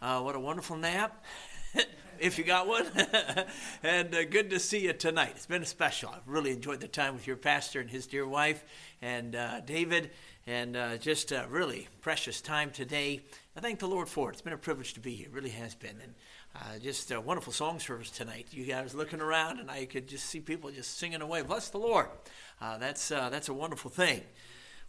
[0.00, 1.24] Uh, what a wonderful nap,
[2.20, 2.86] if you got one.
[3.82, 5.32] and uh, good to see you tonight.
[5.34, 6.10] It's been special.
[6.10, 8.62] I've really enjoyed the time with your pastor and his dear wife
[9.02, 10.10] and uh, David,
[10.46, 13.22] and uh, just a really precious time today.
[13.56, 14.34] I thank the Lord for it.
[14.34, 15.26] It's been a privilege to be here.
[15.26, 15.96] It really has been.
[16.00, 16.14] And
[16.54, 18.46] uh, just a wonderful song service tonight.
[18.52, 21.42] You guys looking around, and I could just see people just singing away.
[21.42, 22.06] Bless the Lord.
[22.60, 24.20] Uh, that's, that's a wonderful thing.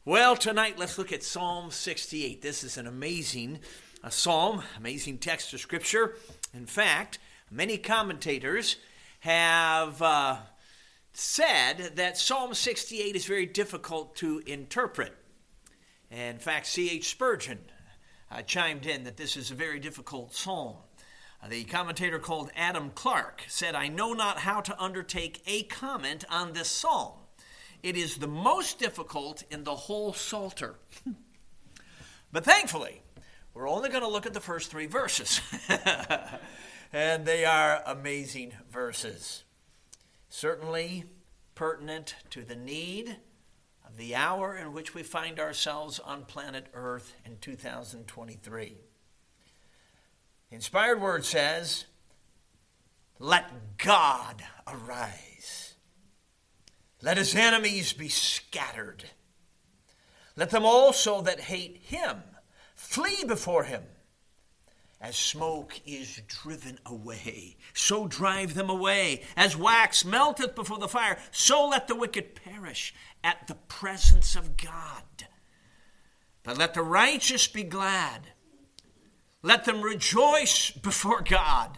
[0.03, 2.41] Well, tonight let's look at Psalm 68.
[2.41, 3.59] This is an amazing
[4.03, 6.15] a psalm, amazing text of scripture.
[6.53, 7.19] In fact,
[7.51, 8.77] many commentators
[9.19, 10.37] have uh,
[11.13, 15.13] said that Psalm 68 is very difficult to interpret.
[16.09, 17.09] In fact, C.H.
[17.09, 17.59] Spurgeon
[18.31, 20.77] uh, chimed in that this is a very difficult psalm.
[21.43, 26.25] Uh, the commentator called Adam Clarke said, I know not how to undertake a comment
[26.29, 27.13] on this psalm.
[27.83, 30.75] It is the most difficult in the whole Psalter.
[32.31, 33.01] but thankfully,
[33.53, 35.41] we're only going to look at the first three verses.
[36.93, 39.43] and they are amazing verses.
[40.29, 41.05] Certainly
[41.53, 43.17] pertinent to the need
[43.85, 48.77] of the hour in which we find ourselves on planet Earth in 2023.
[50.49, 51.85] The inspired word says,
[53.19, 55.75] Let God arise.
[57.01, 59.05] Let his enemies be scattered.
[60.37, 62.23] Let them also that hate him
[62.91, 63.83] Flee before him.
[64.99, 69.23] As smoke is driven away, so drive them away.
[69.37, 74.57] As wax melteth before the fire, so let the wicked perish at the presence of
[74.57, 75.05] God.
[76.43, 78.27] But let the righteous be glad.
[79.41, 81.77] Let them rejoice before God.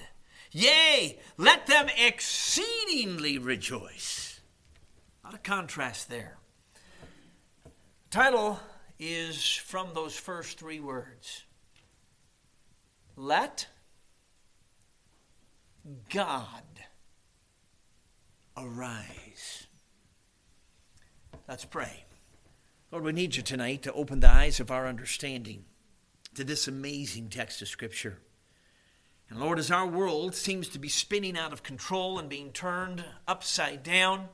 [0.52, 4.42] Yea, let them exceedingly rejoice.
[5.24, 6.40] A lot of contrast there.
[8.10, 8.60] Title
[9.04, 11.44] is from those first three words
[13.16, 13.68] Let
[16.10, 16.64] God
[18.56, 19.68] arise.
[21.48, 22.06] Let's pray.
[22.92, 25.66] Lord, we need you tonight to open the eyes of our understanding
[26.36, 28.20] to this amazing text of Scripture.
[29.30, 33.04] And Lord, as our world seems to be spinning out of control and being turned
[33.28, 34.30] upside down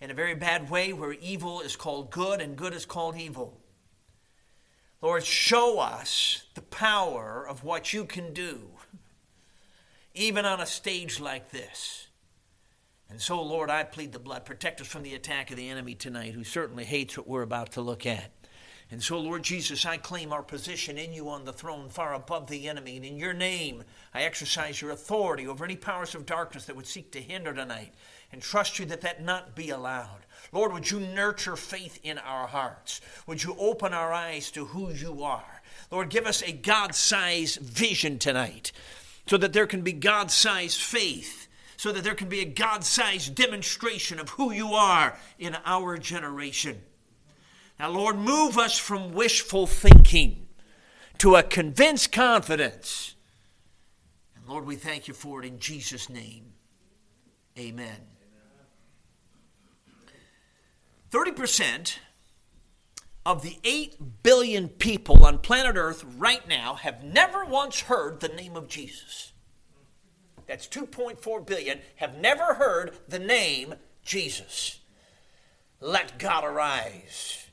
[0.00, 3.60] in a very bad way, where evil is called good and good is called evil,
[5.02, 8.70] Lord, show us the power of what you can do,
[10.14, 12.08] even on a stage like this.
[13.08, 14.44] And so, Lord, I plead the blood.
[14.44, 17.72] Protect us from the attack of the enemy tonight, who certainly hates what we're about
[17.72, 18.32] to look at.
[18.90, 22.46] And so, Lord Jesus, I claim our position in you on the throne far above
[22.46, 22.96] the enemy.
[22.96, 23.82] And in your name,
[24.14, 27.94] I exercise your authority over any powers of darkness that would seek to hinder tonight.
[28.32, 30.26] And trust you that that not be allowed.
[30.52, 33.00] Lord, would you nurture faith in our hearts?
[33.26, 35.62] Would you open our eyes to who you are?
[35.90, 38.72] Lord, give us a God sized vision tonight
[39.26, 42.84] so that there can be God sized faith, so that there can be a God
[42.84, 46.80] sized demonstration of who you are in our generation.
[47.78, 50.46] Now, Lord, move us from wishful thinking
[51.18, 53.14] to a convinced confidence.
[54.34, 56.52] And Lord, we thank you for it in Jesus' name.
[57.58, 58.15] Amen.
[61.10, 61.98] 30%
[63.24, 68.28] of the 8 billion people on planet Earth right now have never once heard the
[68.28, 69.32] name of Jesus.
[70.46, 73.74] That's 2.4 billion have never heard the name
[74.04, 74.78] Jesus.
[75.80, 77.46] Let God arise.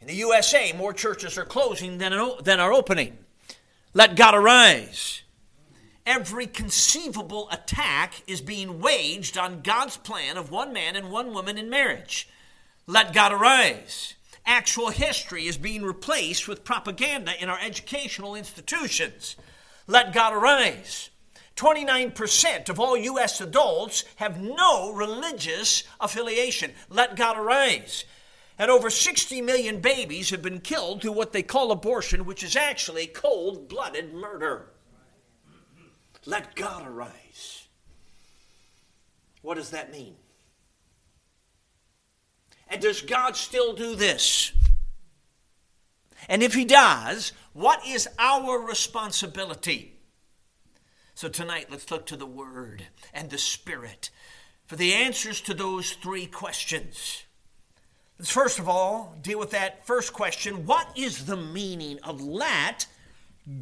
[0.00, 3.18] In the USA, more churches are closing than, than are opening.
[3.94, 5.22] Let God arise.
[6.06, 11.58] Every conceivable attack is being waged on God's plan of one man and one woman
[11.58, 12.28] in marriage.
[12.86, 14.14] Let God arise.
[14.46, 19.36] Actual history is being replaced with propaganda in our educational institutions.
[19.86, 21.10] Let God arise.
[21.56, 23.40] 29% of all U.S.
[23.40, 26.72] adults have no religious affiliation.
[26.88, 28.04] Let God arise.
[28.58, 32.56] And over 60 million babies have been killed through what they call abortion, which is
[32.56, 34.66] actually cold blooded murder.
[36.26, 37.68] Let God arise.
[39.42, 40.16] What does that mean?
[42.70, 44.52] And does God still do this?
[46.28, 49.96] And if He does, what is our responsibility?
[51.14, 54.10] So tonight, let's look to the Word and the Spirit
[54.66, 57.24] for the answers to those three questions.
[58.18, 62.86] Let's first of all deal with that first question What is the meaning of let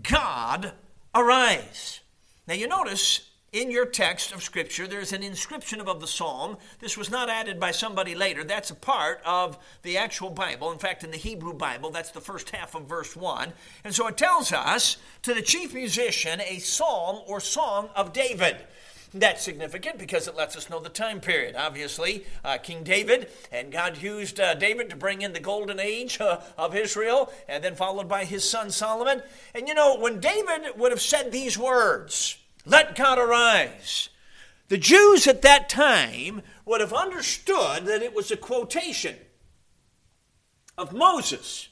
[0.03, 0.73] God
[1.15, 2.01] arise?
[2.47, 6.59] Now, you notice in your text of Scripture, there's an inscription above the psalm.
[6.81, 8.45] This was not added by somebody later.
[8.45, 10.71] That's a part of the actual Bible.
[10.71, 13.53] In fact, in the Hebrew Bible, that's the first half of verse 1.
[13.85, 18.59] And so it tells us to the chief musician a psalm or song of David.
[19.15, 21.55] That's significant because it lets us know the time period.
[21.57, 26.21] Obviously, uh, King David, and God used uh, David to bring in the golden age
[26.21, 29.23] uh, of Israel, and then followed by his son Solomon.
[29.55, 32.38] And you know, when David would have said these words,
[32.69, 34.09] let God arise.
[34.69, 39.17] The Jews at that time would have understood that it was a quotation
[40.77, 41.69] of Moses.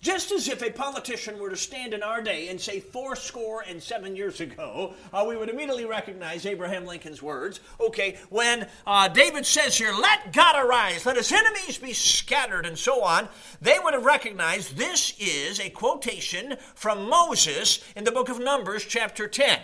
[0.00, 3.64] Just as if a politician were to stand in our day and say four score
[3.68, 7.58] and seven years ago, uh, we would immediately recognize Abraham Lincoln's words.
[7.80, 12.78] Okay, when uh, David says here, let God arise, let his enemies be scattered, and
[12.78, 13.28] so on,
[13.60, 18.84] they would have recognized this is a quotation from Moses in the book of Numbers,
[18.84, 19.58] chapter 10.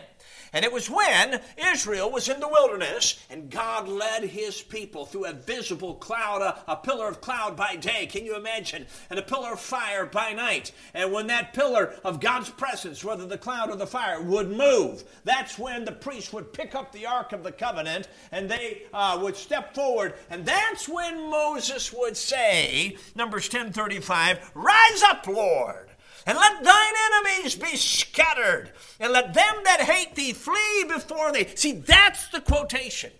[0.54, 1.40] And it was when
[1.72, 6.70] Israel was in the wilderness and God led his people through a visible cloud, a,
[6.70, 8.06] a, pillar of cloud by day.
[8.06, 8.86] Can you imagine?
[9.10, 10.70] And a pillar of fire by night.
[10.94, 15.02] And when that pillar of God's presence, whether the cloud or the fire, would move,
[15.24, 19.18] that's when the priests would pick up the Ark of the Covenant and they uh,
[19.20, 20.14] would step forward.
[20.30, 25.83] And that's when Moses would say, Numbers 10:35, Rise up, Lord
[26.26, 31.47] and let thine enemies be scattered, and let them that hate thee flee before thee.
[31.55, 33.12] See, that's the quotation.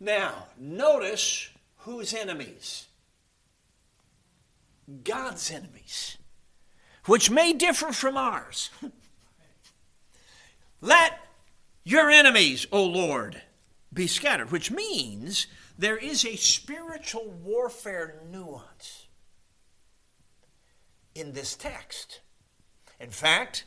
[0.00, 2.86] Now, notice whose enemies?
[5.04, 6.18] God's enemies,
[7.06, 8.70] which may differ from ours.
[10.80, 11.18] let
[11.84, 13.42] your enemies, O Lord,
[13.92, 15.46] be scattered, which means
[15.78, 19.07] there is a spiritual warfare nuance
[21.18, 22.20] in this text.
[23.00, 23.64] In fact,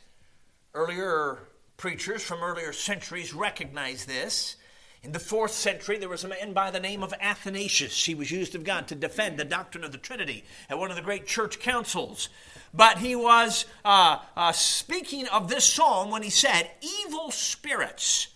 [0.74, 1.38] earlier
[1.76, 4.56] preachers from earlier centuries recognized this.
[5.02, 8.04] In the fourth century, there was a man by the name of Athanasius.
[8.04, 10.96] He was used of God to defend the doctrine of the Trinity at one of
[10.96, 12.28] the great church councils.
[12.72, 18.28] But he was uh, uh, speaking of this psalm when he said, Evil spirits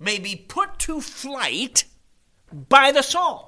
[0.00, 1.84] may be put to flight
[2.52, 3.47] by the psalm.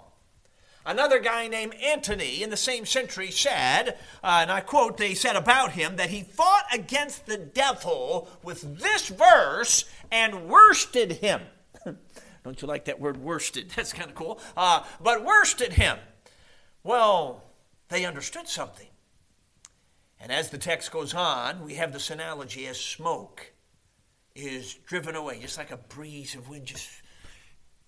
[0.87, 5.37] Another guy named Antony in the same century said, uh, and I quote, they said
[5.37, 11.43] about him that he fought against the devil with this verse and worsted him.
[12.45, 13.71] Don't you like that word worsted?
[13.77, 14.41] That's kind of cool.
[14.57, 15.99] Uh, but worsted him.
[16.83, 17.45] Well,
[17.89, 18.87] they understood something.
[20.19, 23.53] And as the text goes on, we have this analogy as smoke
[24.35, 26.89] is driven away, just like a breeze of wind just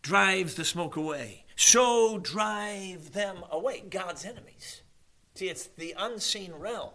[0.02, 1.44] drives the smoke away.
[1.56, 4.82] So drive them away, God's enemies.
[5.34, 6.90] See, it's the unseen realm.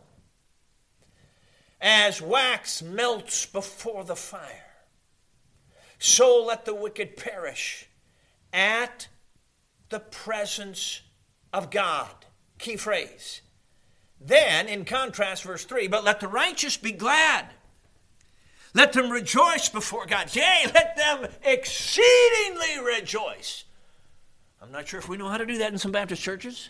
[1.80, 4.66] As wax melts before the fire,
[6.00, 7.88] so let the wicked perish
[8.52, 9.08] at
[9.90, 11.02] the presence
[11.54, 12.26] of God.
[12.58, 13.42] Key phrase.
[14.20, 17.52] Then, in contrast, verse 3 But let the righteous be glad
[18.78, 20.34] let them rejoice before God.
[20.36, 23.64] Yea, let them exceedingly rejoice.
[24.62, 26.70] I'm not sure if we know how to do that in some Baptist churches.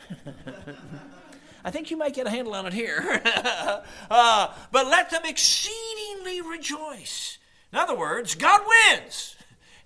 [1.63, 3.21] I think you might get a handle on it here.
[4.11, 7.37] uh, but let them exceedingly rejoice.
[7.71, 9.35] In other words, God wins,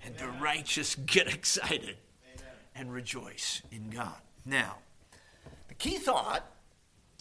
[0.03, 1.98] and the righteous get excited
[2.75, 4.18] and rejoice in God.
[4.45, 4.77] Now,
[5.68, 6.45] the key thought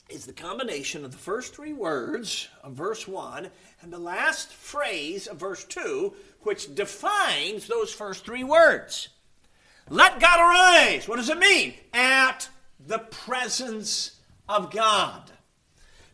[0.08, 3.48] is the combination of the first three words of verse 1
[3.82, 9.08] and the last phrase of verse 2, which defines those first three words.
[9.90, 11.08] Let God arise.
[11.08, 11.74] What does it mean?
[11.92, 15.30] At the presence of God.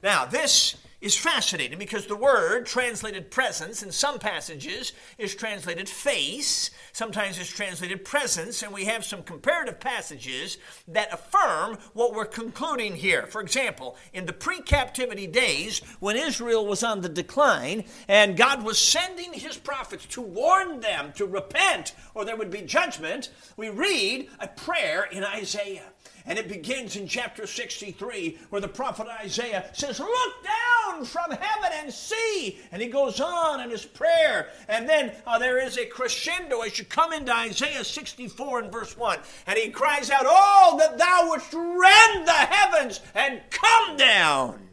[0.02, 6.72] Now, this is fascinating because the word translated presence in some passages is translated face,
[6.92, 10.58] sometimes it's translated presence, and we have some comparative passages
[10.88, 13.24] that affirm what we're concluding here.
[13.28, 18.64] For example, in the pre captivity days, when Israel was on the decline and God
[18.64, 23.68] was sending his prophets to warn them to repent or there would be judgment, we
[23.68, 25.92] read a prayer in Isaiah.
[26.26, 31.70] And it begins in chapter 63 where the prophet Isaiah says, Look down from heaven
[31.74, 32.58] and see.
[32.72, 34.48] And he goes on in his prayer.
[34.68, 38.96] And then uh, there is a crescendo as you come into Isaiah 64 and verse
[38.96, 39.18] 1.
[39.46, 44.68] And he cries out, Oh, that thou wouldst rend the heavens and come down,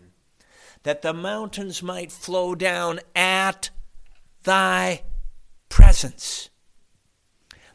[0.81, 3.69] that the mountains might flow down at
[4.43, 5.03] thy
[5.69, 6.49] presence.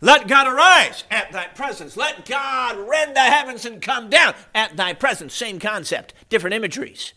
[0.01, 1.97] Let God arise at thy presence.
[1.97, 5.35] Let God rend the heavens and come down at thy presence.
[5.35, 7.15] Same concept, different imageries.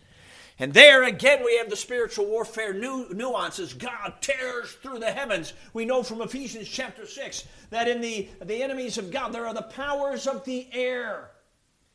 [0.58, 3.74] And there again, we have the spiritual warfare nu- nuances.
[3.74, 5.54] God tears through the heavens.
[5.74, 9.54] We know from Ephesians chapter 6 that in the, the enemies of God, there are
[9.54, 11.32] the powers of the air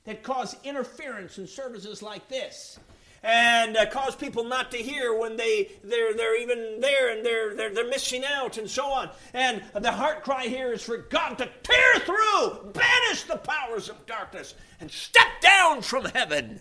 [0.05, 2.79] that cause interference in services like this
[3.23, 7.55] and uh, cause people not to hear when they they're they're even there and they're,
[7.55, 11.37] they're they're missing out and so on and the heart cry here is for god
[11.39, 16.61] to tear through banish the powers of darkness and step down from heaven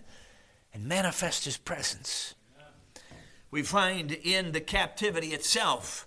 [0.75, 2.35] and manifest his presence.
[3.49, 6.05] We find in the captivity itself,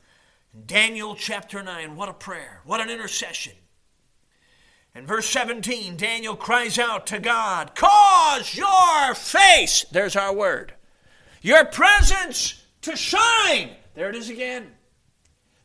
[0.67, 3.55] Daniel chapter 9, what a prayer, what an intercession.
[4.99, 10.75] In verse 17, Daniel cries out to God, Cause your face, there's our word,
[11.40, 13.71] your presence to shine.
[13.95, 14.73] There it is again.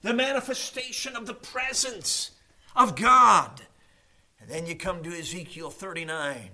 [0.03, 2.29] The manifestation of the presence
[2.75, 3.63] of God.
[4.39, 6.51] And then you come to Ezekiel 39.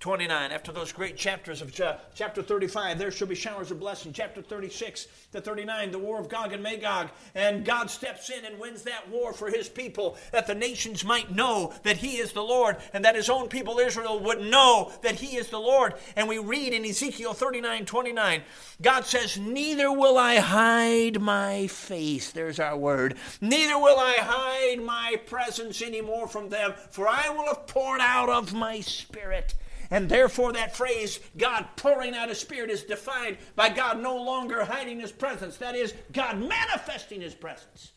[0.00, 1.72] 29, after those great chapters of
[2.14, 4.12] chapter 35, there shall be showers of blessing.
[4.12, 7.10] Chapter 36 to 39, the war of Gog and Magog.
[7.34, 11.34] And God steps in and wins that war for his people, that the nations might
[11.34, 15.14] know that he is the Lord, and that his own people Israel would know that
[15.16, 15.94] he is the Lord.
[16.16, 18.42] And we read in Ezekiel 39 29,
[18.80, 24.82] God says, Neither will I hide my face, there's our word, neither will I hide
[24.82, 29.54] my presence anymore from them, for I will have poured out of my spirit
[29.92, 34.64] and therefore, that phrase, God pouring out His Spirit, is defined by God no longer
[34.64, 35.58] hiding His presence.
[35.58, 37.92] That is, God manifesting His presence.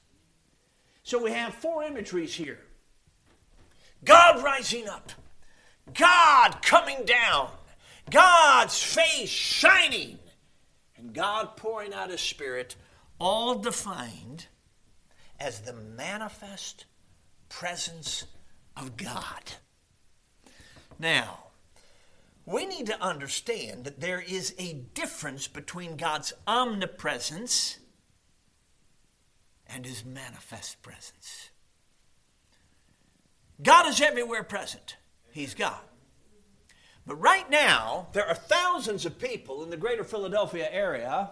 [1.04, 2.60] So we have four imageries here
[4.04, 5.14] God rising up,
[5.94, 7.48] God coming down,
[8.12, 10.20] God's face shining,
[10.98, 12.76] and God pouring out His Spirit,
[13.22, 14.48] all defined
[15.40, 16.88] as the manifest
[17.48, 18.26] presence
[18.76, 19.54] of God.
[21.00, 21.45] Now,
[22.46, 27.80] we need to understand that there is a difference between God's omnipresence
[29.68, 31.50] and his manifest presence.
[33.62, 34.98] God is everywhere present,
[35.32, 35.80] he's God.
[37.08, 41.32] But right now, there are thousands of people in the greater Philadelphia area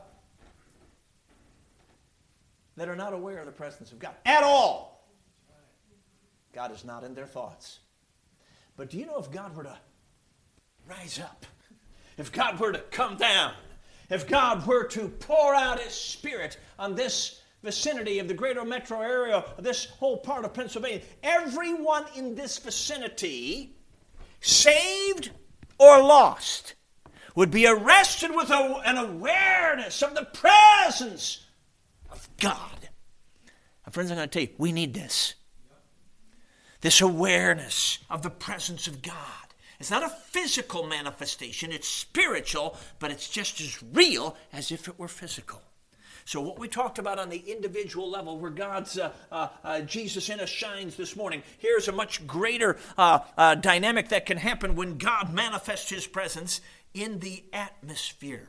[2.76, 5.08] that are not aware of the presence of God at all.
[6.54, 7.80] God is not in their thoughts.
[8.78, 9.78] But do you know if God were to
[10.88, 11.46] rise up,
[12.18, 13.54] if God were to come down,
[14.10, 19.02] if God were to pour out His Spirit on this vicinity of the greater metro
[19.02, 23.76] area, this whole part of Pennsylvania, everyone in this vicinity,
[24.42, 25.32] saved
[25.80, 26.76] or lost,
[27.36, 31.46] would be arrested with a, an awareness of the presence
[32.12, 32.90] of God.
[33.86, 35.36] My friends, I'm going to tell you, we need this.
[36.82, 39.16] This awareness of the presence of God.
[39.84, 44.98] It's not a physical manifestation, it's spiritual, but it's just as real as if it
[44.98, 45.62] were physical.
[46.24, 50.30] So, what we talked about on the individual level, where God's uh, uh, uh, Jesus
[50.30, 54.78] in us shines this morning, here's a much greater uh, uh, dynamic that can happen
[54.78, 56.62] when God manifests his presence
[56.94, 58.48] in the atmosphere.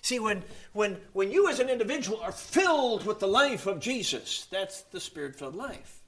[0.00, 4.46] See, when, when, when you as an individual are filled with the life of Jesus,
[4.50, 6.00] that's the spirit filled life.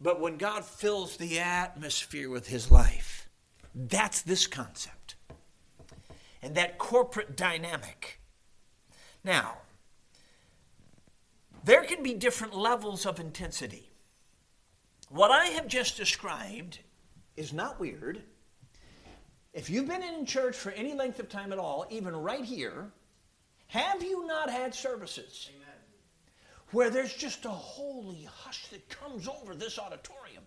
[0.00, 3.28] But when God fills the atmosphere with his life,
[3.74, 5.14] that's this concept.
[6.42, 8.20] And that corporate dynamic.
[9.24, 9.58] Now,
[11.64, 13.90] there can be different levels of intensity.
[15.08, 16.80] What I have just described
[17.36, 18.22] is not weird.
[19.52, 22.90] If you've been in church for any length of time at all, even right here,
[23.68, 25.50] have you not had services?
[25.56, 25.65] Amen
[26.72, 30.42] where there's just a holy hush that comes over this auditorium.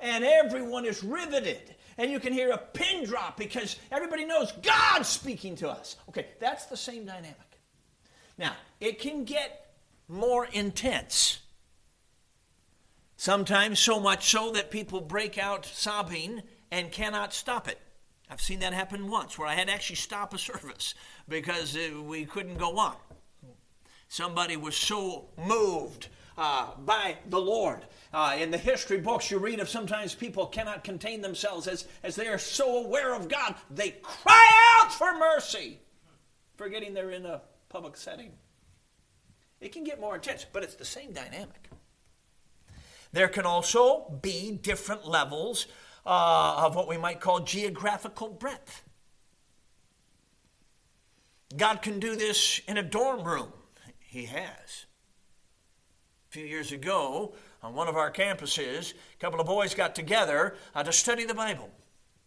[0.00, 1.74] And everyone is riveted.
[1.98, 5.96] And you can hear a pin drop because everybody knows God's speaking to us.
[6.08, 7.36] Okay, that's the same dynamic.
[8.36, 9.74] Now, it can get
[10.08, 11.38] more intense.
[13.16, 17.80] Sometimes so much so that people break out sobbing and cannot stop it.
[18.28, 20.94] I've seen that happen once where I had to actually stop a service
[21.28, 22.96] because uh, we couldn't go on.
[24.08, 26.08] Somebody was so moved
[26.38, 27.80] uh, by the Lord.
[28.12, 32.16] Uh, in the history books, you read of sometimes people cannot contain themselves as, as
[32.16, 35.80] they are so aware of God, they cry out for mercy,
[36.56, 38.32] forgetting they're in a public setting.
[39.60, 41.70] It can get more intense, but it's the same dynamic.
[43.12, 45.66] There can also be different levels
[46.04, 48.82] uh, of what we might call geographical breadth.
[51.56, 53.52] God can do this in a dorm room
[54.16, 54.86] he has.
[56.28, 60.56] A few years ago, on one of our campuses, a couple of boys got together
[60.74, 61.70] uh, to study the Bible.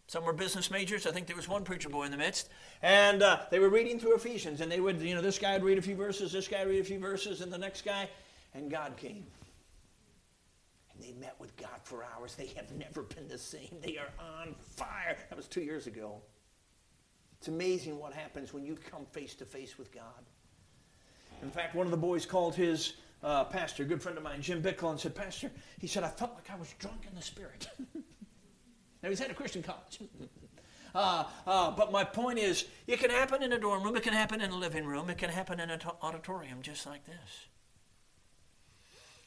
[0.06, 1.06] Some were business majors.
[1.06, 2.48] I think there was one preacher boy in the midst.
[2.82, 4.60] And uh, they were reading through Ephesians.
[4.60, 6.70] And they would, you know, this guy would read a few verses, this guy would
[6.70, 8.08] read a few verses, and the next guy.
[8.54, 9.26] And God came.
[10.92, 12.34] And they met with God for hours.
[12.34, 13.76] They have never been the same.
[13.82, 15.16] They are on fire.
[15.28, 16.20] That was two years ago.
[17.38, 20.24] It's amazing what happens when you come face to face with God.
[21.42, 24.42] In fact, one of the boys called his uh, pastor, a good friend of mine,
[24.42, 27.22] Jim Bickle, and said, Pastor, he said, I felt like I was drunk in the
[27.22, 27.68] spirit.
[29.02, 29.98] Now, he's at a Christian college.
[30.94, 34.12] uh, uh, but my point is, it can happen in a dorm room, it can
[34.12, 37.46] happen in a living room, it can happen in an auditorium just like this.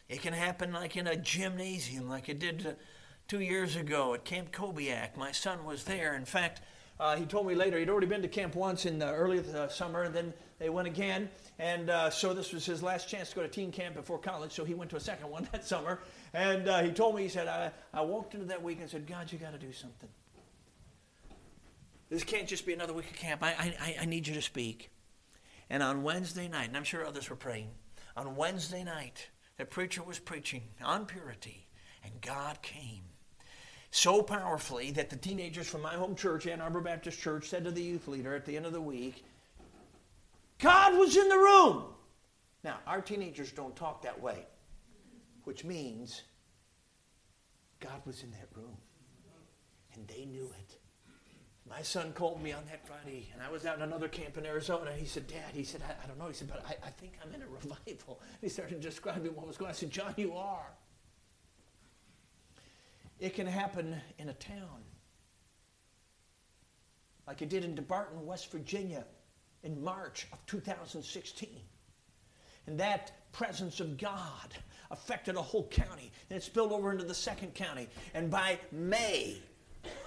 [0.10, 2.72] It can happen like in a gymnasium, like it did uh,
[3.27, 5.17] two years ago at Camp Kobiak.
[5.17, 6.13] My son was there.
[6.15, 6.62] In fact,
[7.00, 9.67] uh, he told me later he'd already been to camp once in the early the
[9.70, 11.29] summer, and then they went again.
[11.60, 14.53] And uh, so this was his last chance to go to teen camp before college,
[14.53, 16.00] so he went to a second one that summer.
[16.34, 19.05] And uh, he told me, he said, I, I walked into that week and said,
[19.05, 20.08] God, you got to do something.
[22.10, 23.43] This can't just be another week of camp.
[23.43, 24.89] I, I, I need you to speak.
[25.70, 27.67] And on Wednesday night, and I'm sure others were praying,
[28.15, 29.27] on Wednesday night,
[29.58, 31.67] the preacher was preaching on purity,
[32.05, 33.03] and God came
[33.91, 37.72] so powerfully that the teenagers from my home church, Ann Arbor Baptist Church, said to
[37.72, 39.25] the youth leader at the end of the week,
[40.63, 41.84] God was in the room.
[42.63, 44.46] Now, our teenagers don't talk that way
[45.43, 46.24] which means
[47.79, 48.77] God was in that room
[49.93, 50.77] and they knew it.
[51.70, 54.46] My son called me on that Friday, and I was out in another camp in
[54.46, 56.27] Arizona, and he said, Dad, he said, I, I don't know.
[56.27, 58.22] He said, but I, I think I'm in a revival.
[58.41, 59.74] He started describing what was going on.
[59.74, 60.67] I said, John, you are.
[63.20, 64.84] It can happen in a town,
[67.25, 69.05] like it did in Delbarton, West Virginia,
[69.63, 71.50] in March of 2016.
[72.67, 74.53] And that presence of God
[74.91, 76.12] affected a whole county.
[76.29, 77.89] And it spilled over into the second county.
[78.13, 79.38] And by May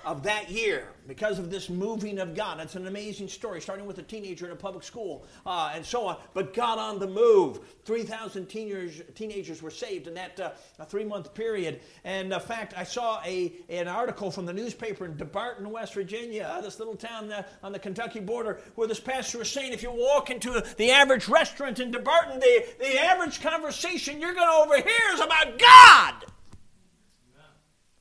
[0.05, 3.99] of that year, because of this moving of God, it's an amazing story, starting with
[3.99, 6.17] a teenager in a public school uh, and so on.
[6.33, 7.61] But God on the move.
[7.85, 11.81] 3,000 teenagers, teenagers were saved in that uh, three month period.
[12.05, 16.61] And in fact, I saw a, an article from the newspaper in Delbarton, West Virginia,
[16.63, 19.91] this little town uh, on the Kentucky border, where this pastor was saying if you
[19.91, 25.15] walk into the average restaurant in Delbarton, the, the average conversation you're going to overhear
[25.15, 26.26] is about God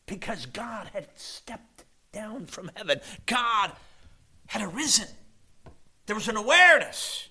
[0.05, 2.99] because God had stepped down from heaven.
[3.25, 3.71] God
[4.47, 5.07] had arisen.
[6.05, 7.29] There was an awareness.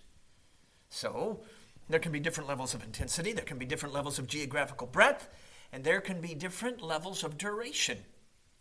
[0.91, 1.41] So,
[1.89, 5.29] there can be different levels of intensity, there can be different levels of geographical breadth,
[5.73, 7.99] and there can be different levels of duration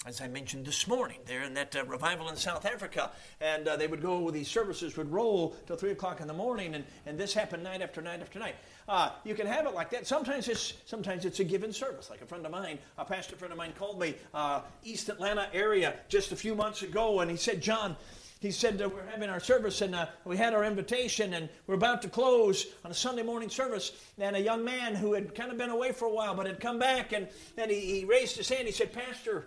[0.06, 3.78] as I mentioned this morning, they're in that uh, revival in South Africa, and uh,
[3.78, 7.18] they would go, these services would roll till 3 o'clock in the morning, and, and
[7.18, 8.56] this happened night after night after night.
[8.88, 10.06] Uh, you can have it like that.
[10.06, 12.10] Sometimes it's, sometimes it's a given service.
[12.10, 15.48] Like a friend of mine, a pastor friend of mine called me, uh, East Atlanta
[15.54, 17.96] area, just a few months ago, and he said, John,
[18.42, 21.76] he said uh, we're having our service and uh, we had our invitation and we're
[21.76, 25.50] about to close on a sunday morning service and a young man who had kind
[25.50, 28.36] of been away for a while but had come back and, and he, he raised
[28.36, 29.46] his hand he said pastor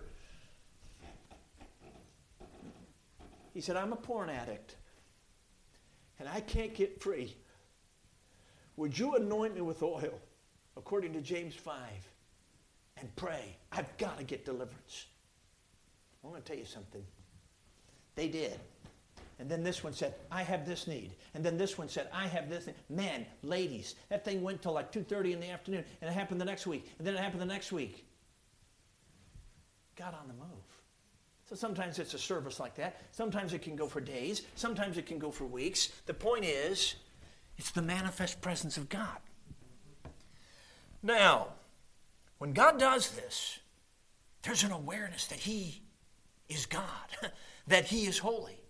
[3.57, 4.77] He said, I'm a porn addict
[6.21, 7.35] and I can't get free.
[8.77, 10.21] Would you anoint me with oil,
[10.77, 11.75] according to James 5,
[12.99, 13.57] and pray?
[13.73, 15.07] I've got to get deliverance.
[16.23, 17.03] I'm going to tell you something.
[18.15, 18.61] They did.
[19.39, 21.13] And then this one said, I have this need.
[21.33, 22.77] And then this one said, I have this need.
[22.91, 25.83] Men, ladies, that thing went till like 2.30 in the afternoon.
[26.03, 26.93] And it happened the next week.
[26.99, 28.05] And then it happened the next week.
[29.97, 30.66] Got on the move.
[31.49, 33.01] So sometimes it's a service like that.
[33.13, 34.43] Sometimes it can go for days.
[34.57, 35.91] Sometimes it can go for weeks.
[36.07, 36.97] The point is,
[37.57, 39.19] it's the manifest presence of God.
[41.03, 41.49] Now,
[42.39, 43.61] when God does this,
[44.43, 45.83] there's an awareness that He
[46.49, 46.83] is God,
[47.69, 48.61] that He is holy.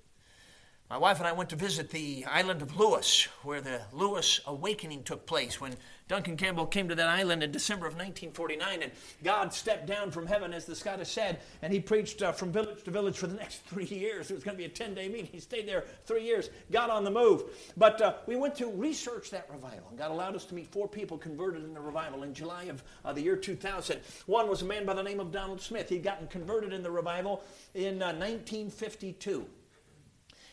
[0.91, 5.03] My wife and I went to visit the island of Lewis, where the Lewis awakening
[5.03, 5.77] took place when
[6.09, 8.93] Duncan Campbell came to that island in December of 1949, and
[9.25, 12.85] God stepped down from heaven, as the Scottish said, and he preached uh, from village
[12.85, 14.31] to village for the next three years.
[14.31, 15.27] It was going to be a 10 day meeting.
[15.27, 17.45] He stayed there three years, got on the move.
[17.77, 20.87] But uh, we went to research that revival, and God allowed us to meet four
[20.87, 23.99] people converted in the revival in July of uh, the year 2000.
[24.27, 25.89] One was a man by the name of Donald Smith.
[25.89, 27.43] He'd gotten converted in the revival
[27.75, 29.41] in 1952.
[29.41, 29.45] Uh,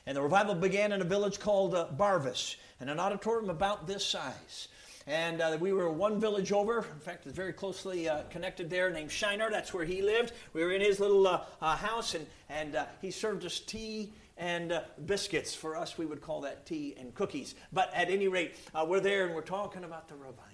[0.06, 4.04] and the revival began in a village called uh, Barvas, in an auditorium about this
[4.06, 4.68] size.
[5.06, 6.80] And uh, we were one village over.
[6.80, 9.50] In fact, it's very closely uh, connected there, named Shiner.
[9.50, 10.32] That's where he lived.
[10.54, 14.14] We were in his little uh, uh house, and, and uh, he served us tea
[14.38, 15.54] and biscuits.
[15.54, 17.56] For us, we would call that tea and cookies.
[17.72, 18.56] But at any rate,
[18.88, 20.50] we're there and we're talking about the revival.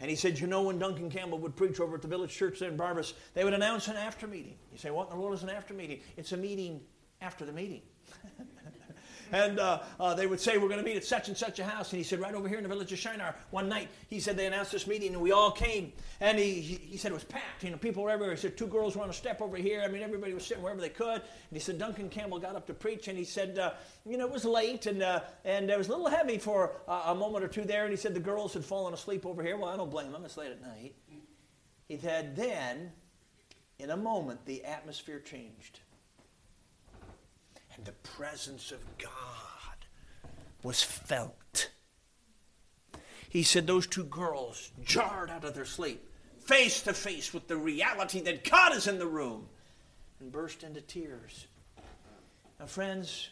[0.00, 2.60] And he said, You know, when Duncan Campbell would preach over at the village church
[2.60, 4.54] there in Barvas, they would announce an after meeting.
[4.72, 6.00] You say, What in the world is an after meeting?
[6.16, 6.80] It's a meeting
[7.20, 7.82] after the meeting.
[9.32, 11.64] and uh, uh, they would say, We're going to meet at such and such a
[11.64, 11.92] house.
[11.92, 13.34] And he said, Right over here in the village of Shinar.
[13.50, 15.92] One night, he said they announced this meeting, and we all came.
[16.20, 17.64] And he, he, he said it was packed.
[17.64, 18.34] You know, people were everywhere.
[18.34, 19.82] He said, Two girls were on a step over here.
[19.82, 21.16] I mean, everybody was sitting wherever they could.
[21.16, 23.72] And he said, Duncan Campbell got up to preach, and he said, uh,
[24.06, 27.14] You know, it was late, and, uh, and it was a little heavy for a
[27.14, 27.84] moment or two there.
[27.84, 29.56] And he said, The girls had fallen asleep over here.
[29.56, 30.24] Well, I don't blame them.
[30.24, 30.94] It's late at night.
[31.86, 32.92] He said, Then,
[33.78, 35.80] in a moment, the atmosphere changed
[37.78, 39.86] and the presence of God
[40.62, 41.70] was felt.
[43.30, 46.04] He said those two girls jarred out of their sleep,
[46.40, 49.48] face to face with the reality that God is in the room,
[50.18, 51.46] and burst into tears.
[52.58, 53.28] Now, friends,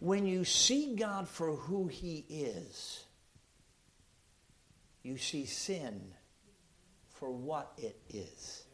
[0.00, 3.04] when you see God for who He is,
[5.04, 6.14] you see sin
[7.10, 8.64] for what it is.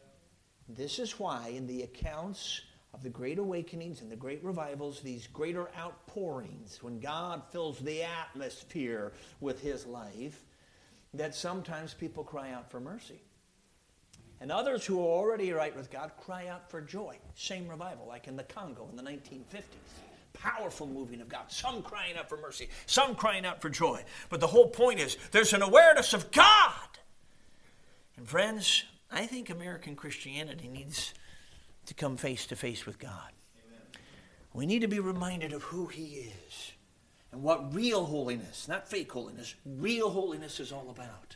[0.67, 2.61] This is why, in the accounts
[2.95, 8.03] of the great awakenings and the great revivals, these greater outpourings, when God fills the
[8.03, 10.45] atmosphere with His life,
[11.13, 13.19] that sometimes people cry out for mercy.
[14.39, 17.17] And others who are already right with God cry out for joy.
[17.35, 19.63] Same revival, like in the Congo in the 1950s.
[20.31, 21.51] Powerful moving of God.
[21.51, 24.05] Some crying out for mercy, some crying out for joy.
[24.29, 26.71] But the whole point is there's an awareness of God.
[28.15, 31.13] And friends, I think American Christianity needs
[31.85, 33.31] to come face to face with God.
[33.65, 34.03] Amen.
[34.53, 36.71] We need to be reminded of who He is
[37.31, 41.35] and what real holiness, not fake holiness, real holiness is all about.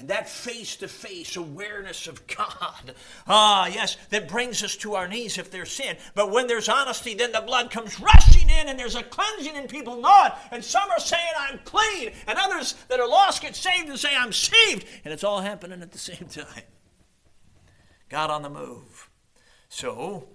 [0.00, 2.94] And that face to face awareness of God,
[3.26, 5.98] ah, yes, that brings us to our knees if there's sin.
[6.14, 9.68] But when there's honesty, then the blood comes rushing in and there's a cleansing and
[9.68, 10.32] people know it.
[10.52, 12.12] And some are saying, I'm clean.
[12.26, 14.86] And others that are lost get saved and say, I'm saved.
[15.04, 16.62] And it's all happening at the same time.
[18.08, 19.09] God on the move.
[19.72, 20.26] So,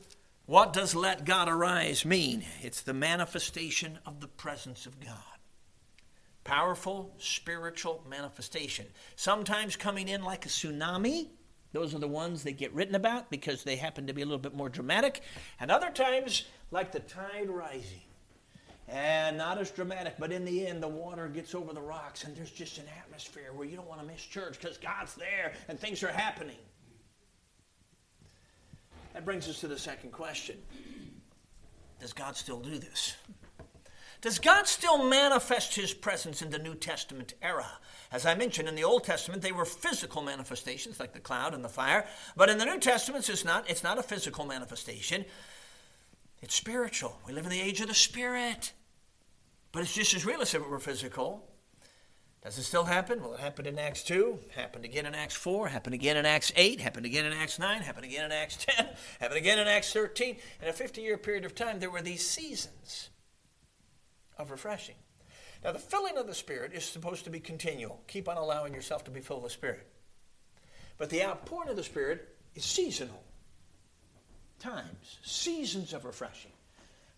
[0.45, 2.45] what does let God arise mean?
[2.62, 5.19] It's the manifestation of the presence of God.
[6.45, 8.86] Powerful spiritual manifestation.
[9.17, 11.28] Sometimes coming in like a tsunami.
[11.74, 14.39] Those are the ones that get written about because they happen to be a little
[14.39, 15.21] bit more dramatic.
[15.60, 18.02] And other times, like the tide rising.
[18.88, 22.38] And not as dramatic, but in the end, the water gets over the rocks, and
[22.38, 25.78] there's just an atmosphere where you don't want to miss church because God's there and
[25.78, 26.56] things are happening.
[29.15, 30.58] That brings us to the second question
[32.01, 33.15] Does God still do this?
[34.19, 37.67] Does God still manifest his presence in the New Testament era?
[38.12, 41.63] As I mentioned, in the Old Testament, they were physical manifestations like the cloud and
[41.63, 42.06] the fire.
[42.36, 45.23] But in the New Testament, it's not, it's not a physical manifestation,
[46.41, 47.17] it's spiritual.
[47.25, 48.73] We live in the age of the Spirit.
[49.71, 51.47] But it's just as real as if it were physical.
[52.45, 53.23] Does it still happen?
[53.23, 56.51] Well, it happened in Acts 2, happened again in Acts 4, happened again in Acts
[56.55, 58.88] 8, happened again in Acts 9, happened again in Acts 10,
[59.19, 60.38] happened again in Acts 13.
[60.62, 63.10] In a 50 year period of time, there were these seasons
[64.38, 64.93] of refreshing.
[65.63, 67.99] Now, the filling of the Spirit is supposed to be continual.
[68.05, 69.88] Keep on allowing yourself to be filled with Spirit.
[70.99, 73.23] But the outpouring of the Spirit is seasonal.
[74.60, 76.51] Times, seasons of refreshing.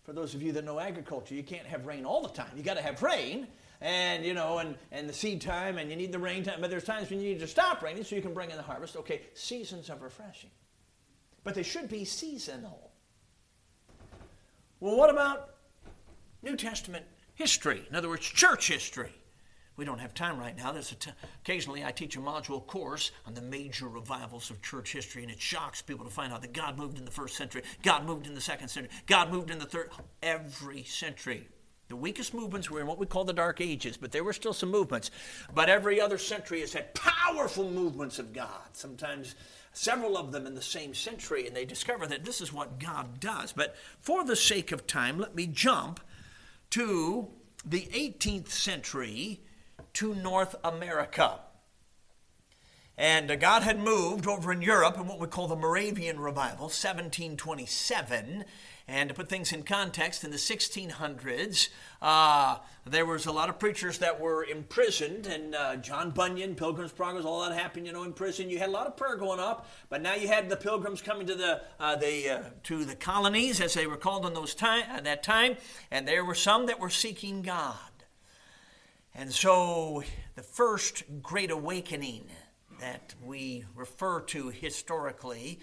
[0.04, 2.52] For those of you that know agriculture, you can't have rain all the time.
[2.56, 3.46] You got to have rain,
[3.80, 6.60] and you know, and, and the seed time, and you need the rain time.
[6.60, 8.62] But there's times when you need to stop raining so you can bring in the
[8.62, 8.96] harvest.
[8.96, 10.50] Okay, seasons of refreshing.
[11.44, 12.90] But they should be seasonal.
[14.80, 15.54] Well, what about
[16.42, 17.84] New Testament history?
[17.88, 19.12] In other words, church history.
[19.76, 20.72] We don't have time right now.
[20.72, 20.94] There's
[21.44, 25.40] occasionally I teach a module course on the major revivals of church history, and it
[25.40, 28.34] shocks people to find out that God moved in the first century, God moved in
[28.34, 31.46] the second century, God moved in the third, every century.
[31.88, 34.52] The weakest movements were in what we call the Dark Ages, but there were still
[34.52, 35.10] some movements.
[35.54, 39.34] But every other century has had powerful movements of God, sometimes
[39.72, 43.20] several of them in the same century, and they discover that this is what God
[43.20, 43.52] does.
[43.52, 46.00] But for the sake of time, let me jump
[46.70, 47.28] to
[47.64, 49.40] the 18th century
[49.94, 51.40] to North America.
[52.98, 56.64] And uh, God had moved over in Europe in what we call the Moravian Revival,
[56.64, 58.44] 1727.
[58.90, 61.68] And to put things in context, in the 1600s,
[62.00, 66.92] uh, there was a lot of preachers that were imprisoned, and uh, John Bunyan, Pilgrim's
[66.92, 68.48] Progress, all that happened, you know, in prison.
[68.48, 71.26] You had a lot of prayer going up, but now you had the pilgrims coming
[71.26, 74.84] to the uh, the uh, to the colonies, as they were called in those time
[74.88, 75.58] at that time,
[75.90, 77.76] and there were some that were seeking God.
[79.14, 80.02] And so,
[80.34, 82.24] the first Great Awakening
[82.80, 85.58] that we refer to historically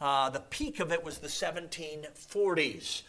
[0.00, 3.02] uh, the peak of it was the 1740s,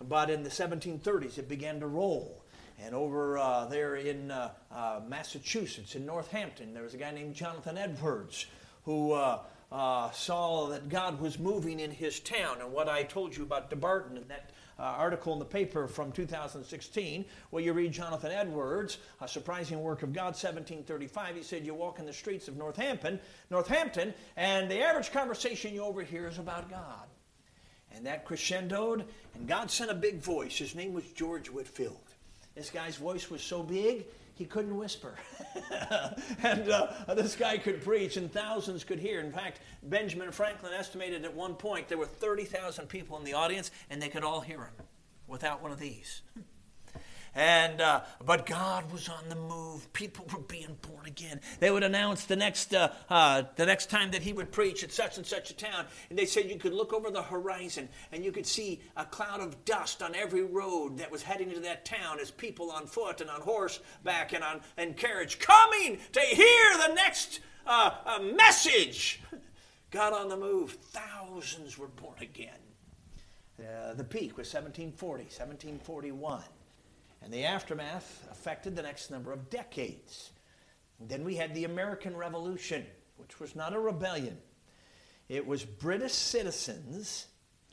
[0.00, 2.42] but in the 1730s it began to roll.
[2.82, 7.34] And over uh, there in uh, uh, Massachusetts, in Northampton, there was a guy named
[7.34, 8.46] Jonathan Edwards
[8.84, 9.38] who uh,
[10.10, 12.58] saw that God was moving in his town.
[12.60, 16.12] And what I told you about Delbarton and that uh, article in the paper from
[16.12, 21.36] 2016, where you read Jonathan Edwards, A Surprising Work of God, 1735.
[21.36, 25.82] He said, You walk in the streets of Northampton, Northampton, and the average conversation you
[25.82, 27.06] overhear is about God.
[27.94, 30.58] And that crescendoed, and God sent a big voice.
[30.58, 32.00] His name was George Whitefield.
[32.56, 35.14] This guy's voice was so big, he couldn't whisper.
[36.42, 39.20] and uh, this guy could preach, and thousands could hear.
[39.20, 43.70] In fact, Benjamin Franklin estimated at one point there were 30,000 people in the audience,
[43.90, 44.86] and they could all hear him
[45.28, 46.22] without one of these.
[47.34, 49.92] And uh, but God was on the move.
[49.92, 51.40] People were being born again.
[51.58, 54.92] They would announce the next uh, uh, the next time that he would preach at
[54.92, 58.24] such and such a town, and they said you could look over the horizon and
[58.24, 61.84] you could see a cloud of dust on every road that was heading to that
[61.84, 66.78] town as people on foot and on horseback and on and carriage coming to hear
[66.86, 69.20] the next uh, uh, message.
[69.90, 70.72] God on the move.
[70.72, 72.50] Thousands were born again.
[73.60, 76.42] Uh, the peak was 1740, 1741.
[77.24, 80.30] And the aftermath affected the next number of decades.
[81.00, 82.84] And then we had the American Revolution,
[83.16, 84.36] which was not a rebellion.
[85.30, 87.28] It was British citizens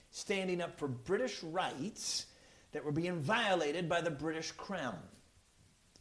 [0.10, 2.28] standing up for British rights
[2.72, 4.98] that were being violated by the British Crown,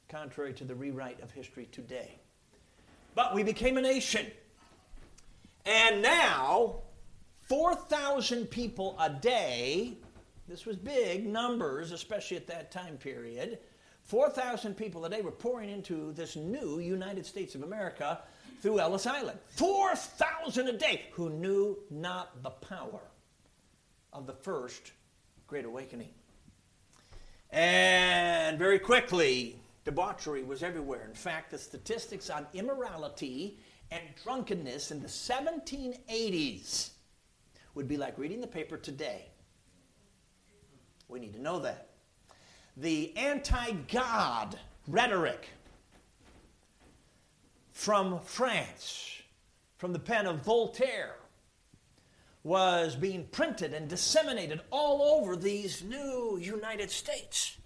[0.08, 2.20] contrary to the rewrite of history today.
[3.16, 4.26] But we became a nation.
[5.66, 6.82] And now,
[7.48, 9.98] 4,000 people a day
[10.50, 13.60] this was big numbers, especially at that time period.
[14.02, 18.18] 4,000 people a day were pouring into this new United States of America
[18.60, 19.38] through Ellis Island.
[19.50, 23.00] 4,000 a day who knew not the power
[24.12, 24.90] of the first
[25.46, 26.10] Great Awakening.
[27.50, 31.06] And very quickly, debauchery was everywhere.
[31.06, 33.60] In fact, the statistics on immorality
[33.92, 36.90] and drunkenness in the 1780s
[37.76, 39.29] would be like reading the paper today.
[41.10, 41.88] We need to know that.
[42.76, 45.48] The anti God rhetoric
[47.72, 49.20] from France,
[49.76, 51.16] from the pen of Voltaire,
[52.44, 57.58] was being printed and disseminated all over these new United States.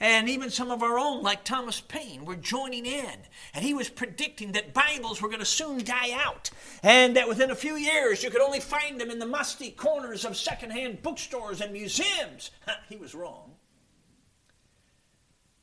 [0.00, 3.16] And even some of our own, like Thomas Paine, were joining in.
[3.52, 6.50] And he was predicting that Bibles were going to soon die out.
[6.84, 10.24] And that within a few years, you could only find them in the musty corners
[10.24, 12.52] of secondhand bookstores and museums.
[12.88, 13.54] he was wrong.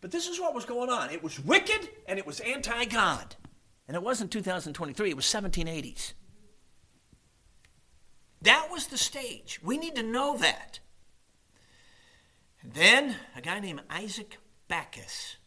[0.01, 3.35] But this is what was going on it was wicked and it was anti God.
[3.87, 6.13] And it wasn't 2023, it was 1780s.
[8.41, 9.59] That was the stage.
[9.63, 10.79] We need to know that.
[12.73, 15.37] Then a guy named Isaac Backus,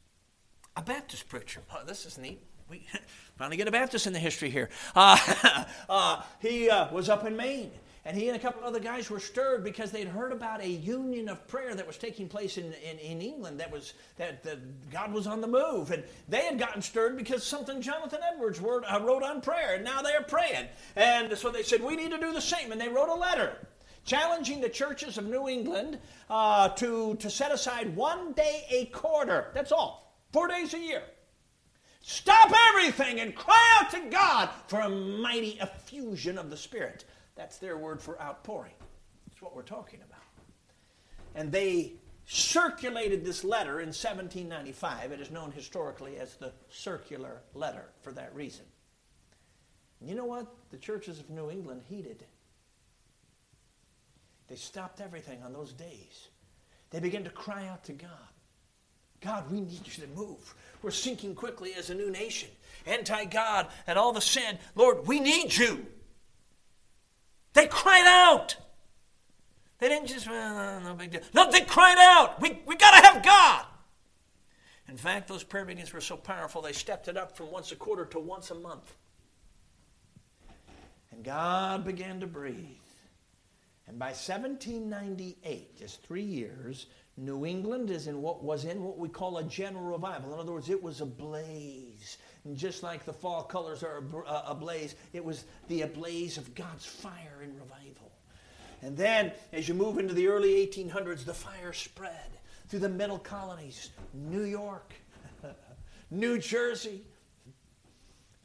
[0.76, 1.60] a Baptist preacher.
[1.74, 2.42] Oh, this is neat.
[2.68, 2.86] We
[3.36, 4.68] finally get a Baptist in the history here.
[4.94, 7.70] Uh, uh, he uh, was up in Maine.
[8.04, 11.28] And he and a couple other guys were stirred because they'd heard about a union
[11.28, 15.12] of prayer that was taking place in, in, in England that was that, that God
[15.12, 15.90] was on the move.
[15.90, 19.74] And they had gotten stirred because something Jonathan Edwards wrote, uh, wrote on prayer.
[19.74, 20.68] And now they are praying.
[20.96, 22.72] And so they said, We need to do the same.
[22.72, 23.58] And they wrote a letter
[24.08, 25.98] challenging the churches of New England
[26.30, 29.50] uh, to, to set aside one day a quarter.
[29.54, 31.02] That's all, four days a year.
[32.00, 37.04] Stop everything and cry out to God for a mighty effusion of the Spirit.
[37.36, 38.72] That's their word for outpouring.
[39.28, 40.22] That's what we're talking about.
[41.34, 41.92] And they
[42.24, 45.12] circulated this letter in 1795.
[45.12, 48.64] It is known historically as the circular letter for that reason.
[50.00, 50.46] You know what?
[50.70, 52.24] The churches of New England heeded
[54.48, 56.28] they stopped everything on those days.
[56.90, 58.10] They began to cry out to God.
[59.20, 60.54] God, we need you to move.
[60.80, 62.48] We're sinking quickly as a new nation.
[62.86, 64.58] Anti God and all the sin.
[64.74, 65.86] Lord, we need you.
[67.52, 68.56] They cried out.
[69.78, 71.20] They didn't just, well, no big deal.
[71.34, 72.40] No, they cried out.
[72.40, 73.64] We, we got to have God.
[74.88, 77.76] In fact, those prayer meetings were so powerful, they stepped it up from once a
[77.76, 78.94] quarter to once a month.
[81.12, 82.76] And God began to breathe.
[83.88, 89.08] And by 1798, just three years, New England is in what was in what we
[89.08, 90.34] call a general revival.
[90.34, 92.18] In other words, it was ablaze.
[92.44, 94.04] And just like the fall colors are
[94.46, 98.12] ablaze, it was the ablaze of God's fire in revival.
[98.82, 103.18] And then, as you move into the early 1800s, the fire spread through the middle
[103.18, 104.94] colonies New York,
[106.10, 107.04] New Jersey,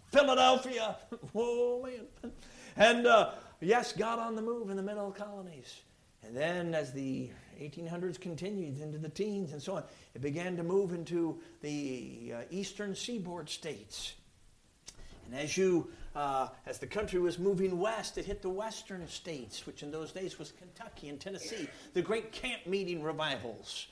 [0.08, 0.98] Philadelphia.
[1.34, 2.32] Whoa, man.
[2.76, 3.32] And uh,
[3.64, 5.82] Yes, God on the move in the middle colonies.
[6.26, 9.84] And then as the 1800s continued into the teens and so on.
[10.14, 14.14] It began to move into the uh, eastern seaboard states.
[15.26, 19.66] And as you, uh, as the country was moving west, it hit the western states,
[19.66, 21.68] which in those days was Kentucky and Tennessee.
[21.94, 23.88] The great camp meeting revivals,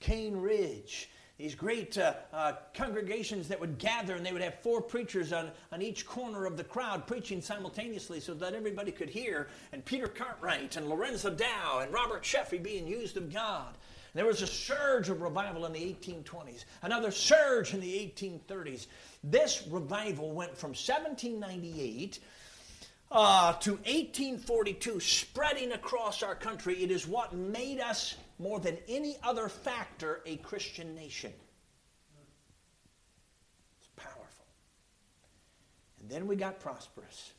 [0.00, 4.82] Cane Ridge, these great uh, uh, congregations that would gather and they would have four
[4.82, 9.46] preachers on, on each corner of the crowd preaching simultaneously so that everybody could hear.
[9.72, 13.78] And Peter Cartwright and Lorenzo Dow and Robert Sheffey being used of God.
[14.14, 18.88] There was a surge of revival in the 1820s, another surge in the 1830s.
[19.22, 22.18] This revival went from 1798
[23.12, 26.82] uh, to 1842, spreading across our country.
[26.82, 31.32] It is what made us more than any other factor a Christian nation.
[33.80, 34.46] It's powerful.
[36.00, 37.32] And then we got prosperous.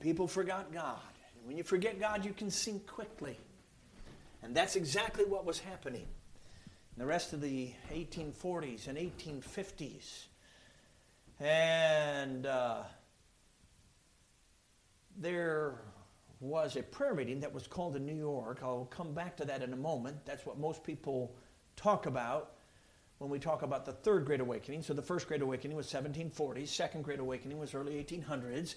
[0.00, 0.98] People forgot God.
[1.38, 3.38] And when you forget God, you can sink quickly.
[4.42, 6.06] And that's exactly what was happening
[6.94, 10.26] in the rest of the 1840s and 1850s.
[11.40, 12.82] And uh,
[15.16, 15.74] there
[16.40, 18.60] was a prayer meeting that was called in New York.
[18.62, 20.16] I'll come back to that in a moment.
[20.24, 21.34] That's what most people
[21.76, 22.52] talk about
[23.18, 24.82] when we talk about the third Great Awakening.
[24.82, 28.74] So the first Great Awakening was 1740s, second Great Awakening was early 1800s.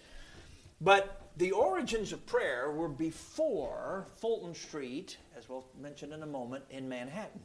[0.80, 6.64] But the origins of prayer were before Fulton Street, as we'll mention in a moment,
[6.70, 7.42] in Manhattan,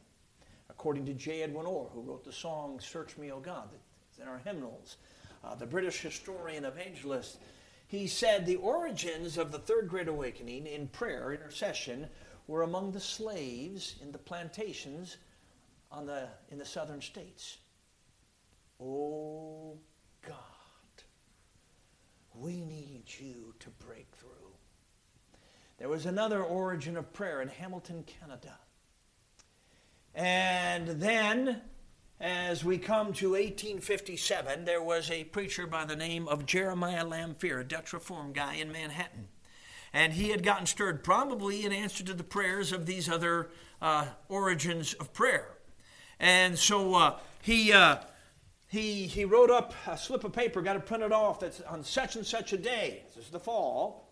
[0.68, 1.42] according to J.
[1.42, 4.98] Edwin Orr, who wrote the song Search Me, O God, that's in our hymnals.
[5.42, 7.38] Uh, the British historian evangelist
[7.92, 12.07] he said the origins of the Third Great Awakening in prayer, intercession,
[12.46, 15.18] were among the slaves in the plantations
[15.90, 17.59] on the, in the southern states.
[18.81, 19.76] Oh
[20.26, 21.05] God,
[22.35, 24.31] we need you to break through.
[25.76, 28.59] There was another origin of prayer in Hamilton, Canada.
[30.14, 31.61] And then
[32.22, 37.58] as we come to 1857, there was a preacher by the name of Jeremiah Lanphier,
[37.58, 39.26] a Dutch Reform guy in Manhattan.
[39.92, 43.50] And he had gotten stirred, probably in answer to the prayers of these other
[43.82, 45.48] uh, origins of prayer.
[46.20, 47.96] And so uh, he, uh,
[48.68, 52.14] he, he wrote up a slip of paper, got it printed off, that's on such
[52.14, 53.02] and such a day.
[53.16, 54.08] This is the fall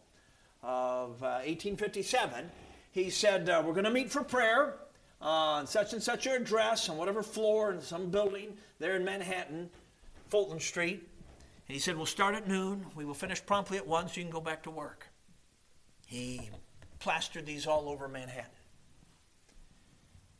[0.64, 2.44] of 1857.
[2.44, 2.48] Uh,
[2.90, 4.74] he said, uh, We're going to meet for prayer
[5.20, 9.70] on such and such address on whatever floor in some building there in Manhattan,
[10.28, 11.06] Fulton Street.
[11.68, 12.86] And he said, We'll start at noon.
[12.94, 15.06] We will finish promptly at 1 so you can go back to work.
[16.06, 16.50] He
[16.98, 18.50] plastered these all over Manhattan.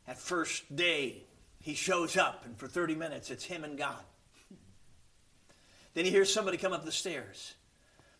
[0.07, 1.23] That first day,
[1.59, 4.03] he shows up, and for 30 minutes, it's him and God.
[5.93, 7.53] then he hears somebody come up the stairs.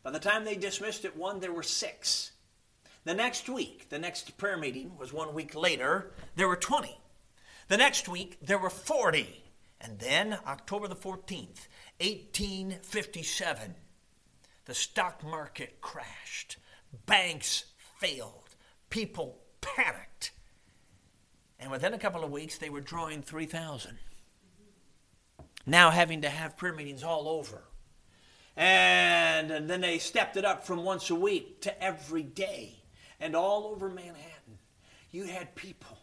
[0.04, 2.31] By the time they dismissed at 1, there were six.
[3.03, 6.95] The next week, the next prayer meeting was one week later, there were 20.
[7.67, 9.43] The next week, there were 40.
[9.79, 11.67] And then, October the 14th,
[11.99, 13.73] 1857,
[14.65, 16.57] the stock market crashed.
[17.07, 17.65] Banks
[17.97, 18.55] failed.
[18.91, 20.31] People panicked.
[21.59, 23.97] And within a couple of weeks, they were drawing 3,000.
[25.65, 27.63] Now having to have prayer meetings all over.
[28.55, 32.81] And, and then they stepped it up from once a week to every day
[33.21, 34.57] and all over Manhattan,
[35.12, 35.97] you had people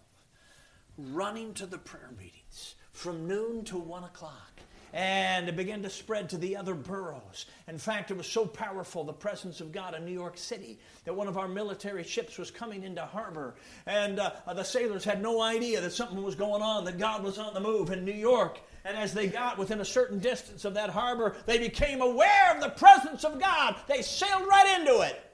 [0.97, 4.53] running to the prayer meetings from noon to one o'clock.
[4.95, 7.45] And it began to spread to the other boroughs.
[7.67, 11.15] In fact, it was so powerful, the presence of God in New York City, that
[11.15, 13.55] one of our military ships was coming into harbor.
[13.85, 17.37] And uh, the sailors had no idea that something was going on, that God was
[17.37, 18.61] on the move in New York.
[18.87, 22.63] And as they got within a certain distance of that harbor, they became aware of
[22.63, 23.77] the presence of God.
[23.89, 25.28] They sailed right into it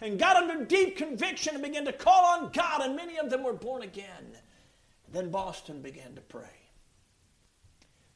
[0.00, 3.42] and got under deep conviction and began to call on God, and many of them
[3.42, 4.36] were born again.
[5.12, 6.44] Then Boston began to pray.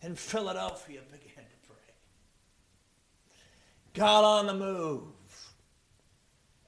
[0.03, 1.77] And Philadelphia began to pray.
[3.95, 5.03] God on the move.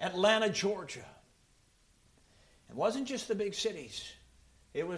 [0.00, 1.04] Atlanta, Georgia.
[2.68, 4.12] It wasn't just the big cities.